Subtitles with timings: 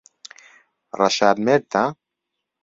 [0.97, 1.83] ڕەشاد مێردتە؟